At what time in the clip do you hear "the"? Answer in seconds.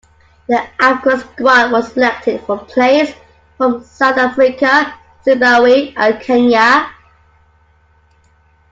0.47-0.59